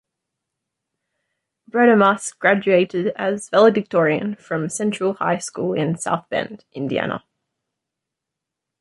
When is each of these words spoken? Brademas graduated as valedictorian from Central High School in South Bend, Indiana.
Brademas 1.69 2.35
graduated 2.39 3.09
as 3.17 3.49
valedictorian 3.49 4.33
from 4.35 4.67
Central 4.67 5.13
High 5.13 5.37
School 5.37 5.73
in 5.73 5.95
South 5.95 6.25
Bend, 6.27 6.65
Indiana. 6.73 7.23